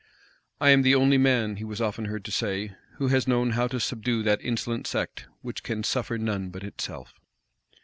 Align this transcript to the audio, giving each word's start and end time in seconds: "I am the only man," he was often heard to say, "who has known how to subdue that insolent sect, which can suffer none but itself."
"I 0.59 0.71
am 0.71 0.81
the 0.81 0.95
only 0.95 1.19
man," 1.19 1.57
he 1.57 1.63
was 1.63 1.79
often 1.79 2.05
heard 2.05 2.25
to 2.25 2.31
say, 2.31 2.75
"who 2.95 3.09
has 3.09 3.27
known 3.27 3.51
how 3.51 3.67
to 3.67 3.79
subdue 3.79 4.23
that 4.23 4.41
insolent 4.41 4.87
sect, 4.87 5.27
which 5.43 5.61
can 5.61 5.83
suffer 5.83 6.17
none 6.17 6.49
but 6.49 6.63
itself." 6.63 7.13